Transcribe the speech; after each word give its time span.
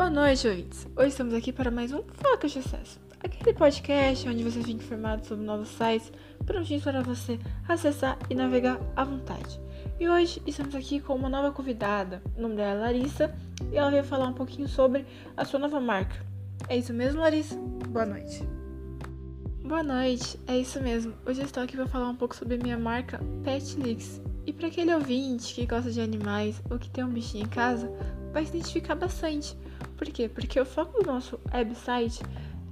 Boa 0.00 0.08
noite, 0.08 0.48
ouvintes. 0.48 0.88
Hoje 0.96 1.08
estamos 1.08 1.34
aqui 1.34 1.52
para 1.52 1.70
mais 1.70 1.92
um 1.92 2.02
Focus 2.02 2.52
de 2.52 2.60
Acesso, 2.60 2.98
aquele 3.22 3.52
podcast 3.52 4.26
onde 4.26 4.42
você 4.42 4.60
fica 4.60 4.82
informado 4.82 5.26
sobre 5.26 5.44
novos 5.44 5.68
sites 5.68 6.10
prontinhos 6.46 6.82
para 6.82 7.02
você 7.02 7.38
acessar 7.68 8.18
e 8.30 8.34
navegar 8.34 8.80
à 8.96 9.04
vontade. 9.04 9.60
E 10.00 10.08
hoje 10.08 10.40
estamos 10.46 10.74
aqui 10.74 11.00
com 11.00 11.14
uma 11.14 11.28
nova 11.28 11.52
convidada. 11.52 12.22
O 12.34 12.40
nome 12.40 12.56
dela 12.56 12.80
é 12.80 12.80
Larissa 12.80 13.34
e 13.70 13.76
ela 13.76 13.90
veio 13.90 14.02
falar 14.02 14.28
um 14.28 14.32
pouquinho 14.32 14.66
sobre 14.66 15.04
a 15.36 15.44
sua 15.44 15.60
nova 15.60 15.78
marca. 15.78 16.16
É 16.66 16.78
isso 16.78 16.94
mesmo, 16.94 17.20
Larissa? 17.20 17.56
Boa 17.90 18.06
noite. 18.06 18.42
Boa 19.62 19.82
noite, 19.82 20.40
é 20.46 20.56
isso 20.56 20.80
mesmo. 20.80 21.12
Hoje 21.26 21.42
eu 21.42 21.44
estou 21.44 21.62
aqui 21.62 21.76
para 21.76 21.86
falar 21.86 22.08
um 22.08 22.16
pouco 22.16 22.34
sobre 22.34 22.54
a 22.54 22.58
minha 22.58 22.78
marca 22.78 23.20
Petlix. 23.44 24.18
E 24.46 24.52
para 24.52 24.68
aquele 24.68 24.94
ouvinte 24.94 25.54
que 25.54 25.66
gosta 25.66 25.90
de 25.90 26.00
animais 26.00 26.62
ou 26.70 26.78
que 26.78 26.90
tem 26.90 27.04
um 27.04 27.10
bichinho 27.10 27.44
em 27.44 27.48
casa, 27.48 27.90
vai 28.32 28.44
se 28.44 28.56
identificar 28.56 28.94
bastante. 28.94 29.56
Por 29.96 30.06
quê? 30.08 30.28
Porque 30.28 30.58
o 30.58 30.64
foco 30.64 31.02
do 31.02 31.06
nosso 31.06 31.38
website 31.52 32.22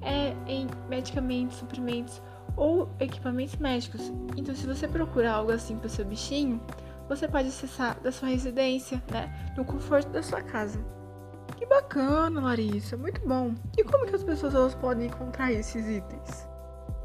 é 0.00 0.34
em 0.46 0.66
medicamentos, 0.88 1.58
suprimentos 1.58 2.22
ou 2.56 2.88
equipamentos 2.98 3.56
médicos. 3.56 4.12
Então, 4.36 4.54
se 4.54 4.66
você 4.66 4.88
procurar 4.88 5.34
algo 5.34 5.52
assim 5.52 5.76
para 5.76 5.86
o 5.86 5.90
seu 5.90 6.04
bichinho, 6.04 6.60
você 7.08 7.28
pode 7.28 7.48
acessar 7.48 7.98
da 8.00 8.12
sua 8.12 8.28
residência, 8.28 9.02
né? 9.10 9.52
No 9.56 9.64
conforto 9.64 10.10
da 10.10 10.22
sua 10.22 10.42
casa. 10.42 10.78
Que 11.56 11.66
bacana, 11.66 12.40
Larissa, 12.40 12.96
muito 12.96 13.26
bom. 13.26 13.54
E 13.76 13.84
como 13.84 14.06
que 14.06 14.14
as 14.14 14.22
pessoas 14.22 14.74
podem 14.74 15.06
encontrar 15.06 15.52
esses 15.52 15.86
itens? 15.86 16.48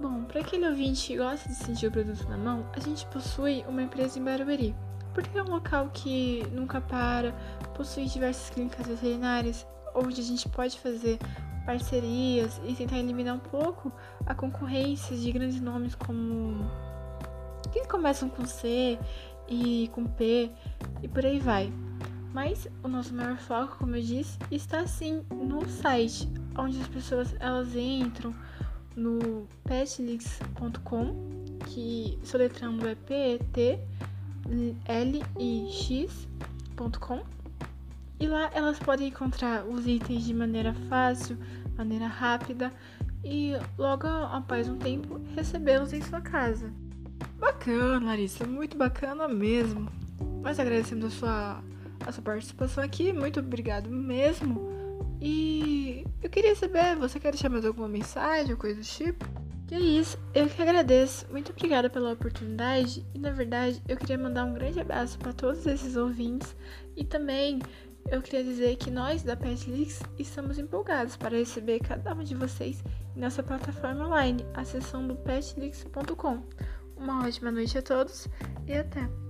Bom, 0.00 0.24
para 0.24 0.40
aquele 0.40 0.66
ouvinte 0.66 1.08
que 1.08 1.18
gosta 1.18 1.46
de 1.46 1.54
sentir 1.54 1.88
o 1.88 1.90
produto 1.90 2.26
na 2.26 2.38
mão, 2.38 2.64
a 2.72 2.80
gente 2.80 3.04
possui 3.08 3.62
uma 3.68 3.82
empresa 3.82 4.18
em 4.18 4.24
Barueri, 4.24 4.74
porque 5.12 5.36
é 5.36 5.42
um 5.42 5.50
local 5.50 5.90
que 5.92 6.42
nunca 6.52 6.80
para, 6.80 7.32
possui 7.74 8.06
diversas 8.06 8.48
clínicas 8.48 8.86
veterinárias, 8.86 9.66
onde 9.94 10.22
a 10.22 10.24
gente 10.24 10.48
pode 10.48 10.80
fazer 10.80 11.18
parcerias 11.66 12.58
e 12.64 12.74
tentar 12.74 12.96
eliminar 12.96 13.34
um 13.34 13.40
pouco 13.40 13.92
a 14.24 14.34
concorrência 14.34 15.14
de 15.14 15.30
grandes 15.32 15.60
nomes 15.60 15.94
como 15.94 16.64
que 17.70 17.86
começam 17.86 18.30
com 18.30 18.46
C 18.46 18.98
e 19.46 19.90
com 19.92 20.06
P 20.06 20.50
e 21.02 21.08
por 21.08 21.26
aí 21.26 21.38
vai. 21.38 21.70
Mas 22.32 22.66
o 22.82 22.88
nosso 22.88 23.12
maior 23.14 23.36
foco, 23.36 23.76
como 23.76 23.96
eu 23.96 24.02
disse, 24.02 24.38
está 24.50 24.86
sim 24.86 25.22
no 25.30 25.68
site, 25.68 26.26
onde 26.56 26.80
as 26.80 26.88
pessoas 26.88 27.34
elas 27.38 27.76
entram 27.76 28.34
no 29.00 29.48
petlix.com, 29.64 31.14
que 31.66 32.18
soletrando 32.22 32.86
é 32.86 32.94
P 32.94 33.40
E 38.18 38.26
lá 38.26 38.50
elas 38.52 38.78
podem 38.78 39.08
encontrar 39.08 39.64
os 39.64 39.86
itens 39.86 40.24
de 40.24 40.34
maneira 40.34 40.74
fácil, 40.90 41.38
maneira 41.76 42.06
rápida 42.06 42.70
e 43.24 43.52
logo 43.78 44.06
após 44.06 44.68
um 44.68 44.76
tempo 44.76 45.18
recebê-los 45.34 45.94
em 45.94 46.02
sua 46.02 46.20
casa. 46.20 46.70
Bacana, 47.38 48.04
Larissa, 48.04 48.46
muito 48.46 48.76
bacana 48.76 49.26
mesmo. 49.26 49.90
Nós 50.42 50.60
agradecemos 50.60 51.06
a 51.06 51.10
sua, 51.10 51.64
a 52.06 52.12
sua 52.12 52.22
participação 52.22 52.84
aqui, 52.84 53.12
muito 53.14 53.40
obrigado 53.40 53.88
mesmo. 53.88 54.79
E 55.20 56.04
eu 56.22 56.30
queria 56.30 56.54
saber, 56.54 56.96
você 56.96 57.20
quer 57.20 57.32
deixar 57.32 57.50
mais 57.50 57.64
alguma 57.64 57.88
mensagem 57.88 58.52
ou 58.52 58.58
coisa 58.58 58.80
do 58.80 58.86
tipo? 58.86 59.24
Que 59.66 59.74
é 59.74 59.80
isso, 59.80 60.18
eu 60.34 60.48
que 60.48 60.60
agradeço. 60.60 61.26
Muito 61.30 61.52
obrigada 61.52 61.88
pela 61.88 62.12
oportunidade 62.12 63.06
e 63.14 63.18
na 63.18 63.30
verdade 63.30 63.82
eu 63.86 63.96
queria 63.96 64.18
mandar 64.18 64.44
um 64.44 64.54
grande 64.54 64.80
abraço 64.80 65.18
para 65.18 65.32
todos 65.32 65.64
esses 65.66 65.96
ouvintes 65.96 66.56
e 66.96 67.04
também 67.04 67.60
eu 68.10 68.20
queria 68.20 68.42
dizer 68.42 68.76
que 68.76 68.90
nós 68.90 69.22
da 69.22 69.36
Petlix 69.36 70.02
estamos 70.18 70.58
empolgados 70.58 71.16
para 71.16 71.36
receber 71.36 71.78
cada 71.80 72.14
um 72.14 72.24
de 72.24 72.34
vocês 72.34 72.82
em 73.14 73.20
nossa 73.20 73.42
plataforma 73.42 74.06
online, 74.06 74.44
acessando 74.54 75.14
petlix.com. 75.16 76.42
Uma 76.96 77.26
ótima 77.26 77.50
noite 77.50 77.78
a 77.78 77.82
todos 77.82 78.26
e 78.66 78.72
até! 78.72 79.29